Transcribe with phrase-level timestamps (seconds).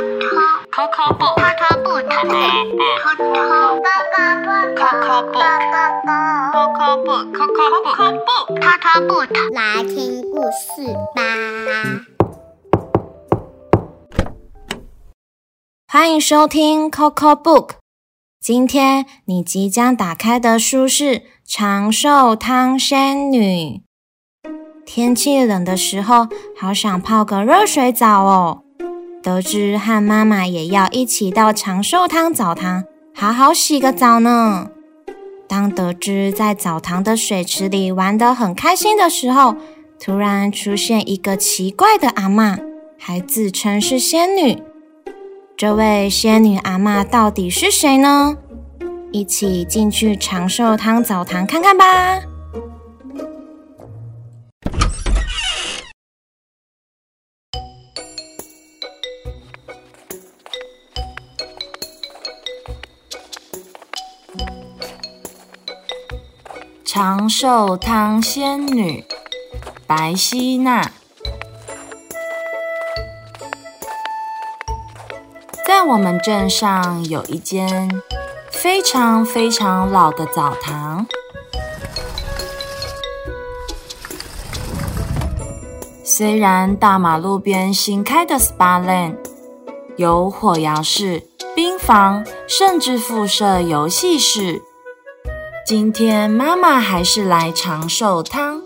[0.00, 0.06] 偷
[0.96, 3.84] 偷不偷偷不偷偷不偷偷不
[4.74, 11.20] 偷偷不偷偷不偷偷不偷偷来听故事吧。
[15.86, 17.72] 欢迎收听 Coco Book。
[18.40, 21.04] 今天你即将打开的书是
[21.46, 23.82] 《长寿汤仙女》。
[24.86, 26.26] 天气冷的时候，
[26.58, 28.62] 好想泡个热水澡哦。
[29.22, 32.84] 得知和妈妈也要一起到长寿汤澡堂，
[33.14, 34.68] 好好洗个澡呢。
[35.46, 39.56] 当得知在澡堂的水池里玩得很开心的时候，
[39.98, 42.58] 突然出现一个奇怪的阿嬷，
[42.96, 44.62] 还自称是仙女。
[45.56, 48.36] 这位仙女阿嬷到底是谁呢？
[49.12, 52.20] 一起进去长寿汤澡堂看看吧。
[66.92, 69.04] 长寿汤仙女
[69.86, 70.90] 白希娜，
[75.64, 78.02] 在我们镇上有一间
[78.50, 81.06] 非常非常老的澡堂。
[86.02, 89.14] 虽然大马路边新开的 SPA Lane
[89.96, 91.22] 有火疗室、
[91.54, 94.60] 冰房，甚至附设游戏室。
[95.70, 98.60] 今天妈妈还是来长寿汤，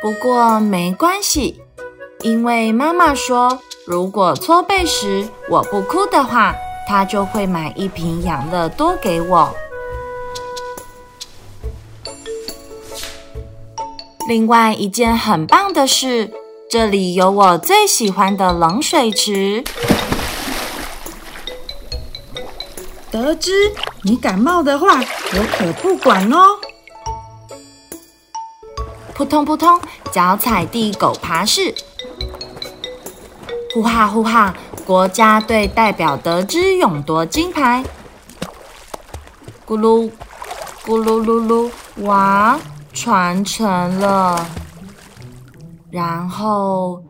[0.00, 1.60] 不过没关系，
[2.20, 6.54] 因为妈妈说，如果搓背时我不哭的话，
[6.86, 9.52] 她就会买一瓶养乐多给我。
[14.28, 16.30] 另外一件很棒的事，
[16.70, 19.64] 这里有我最喜欢的冷水池。
[23.10, 23.72] 得知
[24.06, 26.58] 你感冒的话，我可不管哦。
[29.14, 29.80] 扑通扑通，
[30.12, 31.74] 脚踩地，狗爬式。
[33.72, 34.54] 呼哈呼哈，
[34.84, 37.82] 国家队代表得知勇夺金牌。
[39.66, 40.10] 咕噜
[40.84, 41.70] 咕噜噜噜，
[42.04, 42.60] 哇，
[42.92, 44.46] 传承了。
[45.90, 47.02] 然后，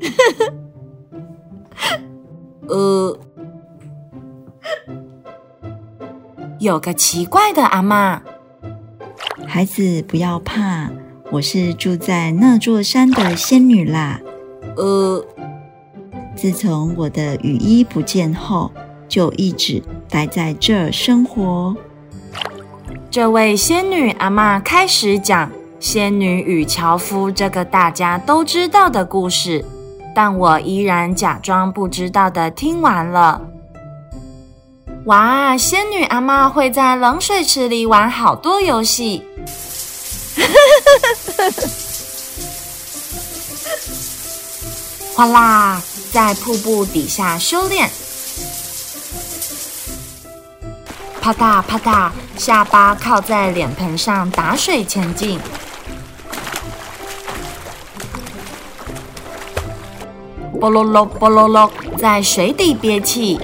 [0.00, 0.54] 呃。
[6.64, 8.22] 有个奇怪的阿妈，
[9.46, 10.88] 孩子不要怕，
[11.30, 14.18] 我是住在那座山的仙女啦。
[14.74, 15.22] 呃，
[16.34, 18.72] 自从我的雨衣不见后，
[19.06, 21.76] 就一直待在这儿生活。
[23.10, 29.62] 这位仙女阿妈开始讲仙女与樵夫这个大家都知道的故事，
[30.14, 33.50] 但我依然假装不知道的听完了。
[35.04, 35.56] 哇！
[35.58, 39.22] 仙女阿妈会在冷水池里玩好多游戏，
[45.14, 47.90] 哗啦，在瀑布底下修炼，
[51.20, 55.38] 啪嗒啪嗒，下巴靠在脸盆上打水前进，
[60.58, 63.38] 啵噜噜啵噜噜，在水底憋气。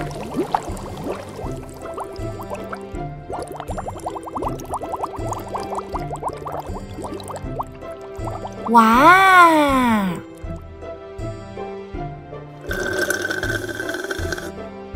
[8.69, 10.07] 哇！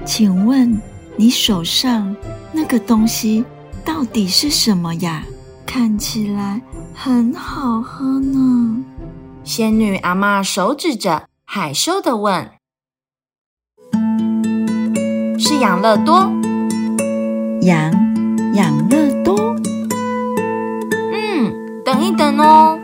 [0.06, 0.80] 请问
[1.18, 2.16] 你手上
[2.54, 3.44] 那个东西
[3.84, 5.24] 到底是什么呀？
[5.66, 6.62] 看起来
[6.94, 8.78] 很好喝呢。
[9.44, 12.52] 仙女阿妈手指着，害羞的问
[15.38, 16.32] ：“是养乐多？
[17.62, 17.92] 养
[18.56, 19.56] 养乐多？
[21.14, 22.80] 嗯，等一等哦。”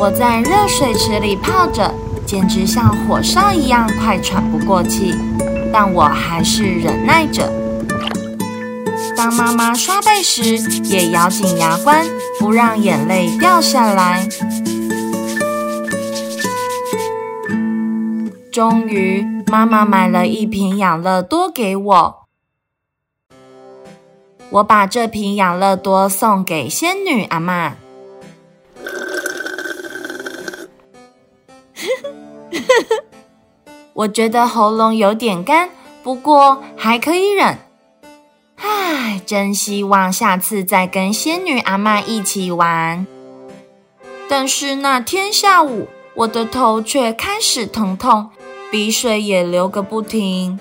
[0.00, 1.94] 我在热水池里泡着，
[2.26, 5.14] 简直像火烧一样，快喘不过气。
[5.72, 7.52] 但我还是忍耐着。
[9.16, 12.04] 当妈妈刷背时，也咬紧牙关，
[12.38, 14.28] 不让眼泪掉下来。
[18.52, 22.24] 终于，妈妈买了一瓶养乐多给我。
[24.50, 27.74] 我把这瓶养乐多送给仙女阿妈。
[33.94, 35.70] 我觉得喉咙有点干，
[36.02, 37.58] 不过还可以忍。
[38.56, 43.06] 唉，真希望下次再跟仙女阿妈一起玩。
[44.28, 48.30] 但是那天下午，我的头却开始疼痛，
[48.74, 50.58] 鼻水也流个不停。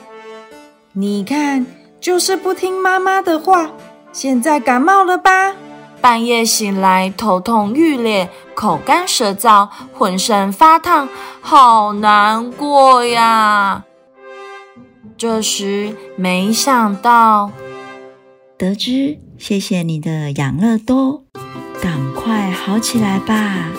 [0.92, 1.66] 你看，
[2.00, 3.72] 就是不听妈妈的话，
[4.12, 5.56] 现在感冒了吧？
[6.00, 11.10] 半夜醒来，头痛欲裂，口干舌燥，浑身发烫，
[11.42, 13.84] 好难过呀！
[15.18, 17.50] 这时，没想到，
[18.60, 21.24] 得知，谢谢你的养乐多，
[21.82, 23.72] 赶快好起来吧！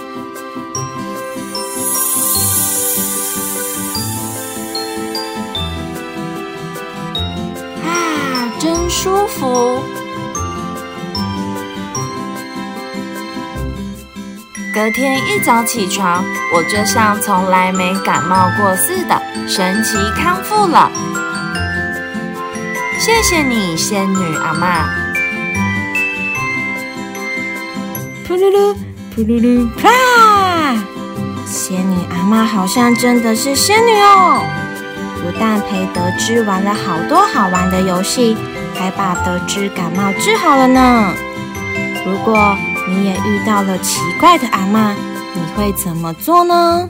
[9.05, 9.83] 舒服！
[14.75, 16.25] 隔天一早起床，
[16.55, 20.91] 我就像从来没感冒过似的，神奇康复了。
[22.99, 24.89] 谢谢你，仙女阿妈。
[28.27, 28.75] 噗噜噜，
[29.15, 29.91] 噗噜噜，啪！
[31.45, 34.41] 仙女阿妈好像真的是仙女哦，
[35.23, 38.35] 不但陪德芝玩了好多好玩的游戏，
[38.75, 41.13] 还把得知感冒治好了呢。
[42.07, 42.57] 如果
[42.89, 44.93] 你也遇到了奇怪的阿妈，
[45.35, 46.89] 你会怎么做呢？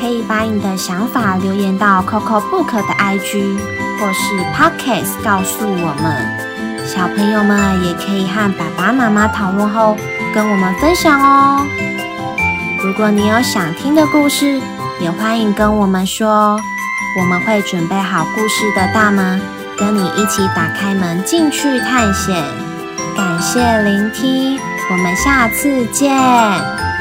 [0.00, 3.56] 可以把你的想法留言到 Coco Book 的 IG
[3.98, 6.84] 或是 Podcast 告诉我们。
[6.84, 9.96] 小朋友们也可以和爸爸妈妈讨论后
[10.34, 11.64] 跟我们分享哦。
[12.84, 14.60] 如果你有想听的故事，
[15.00, 16.60] 也欢迎跟我们说，
[17.20, 19.40] 我们会准备好故事的大门，
[19.78, 22.44] 跟你一起打开门进去探险。
[23.16, 24.72] 感谢聆听。
[24.90, 26.91] 我们下次见。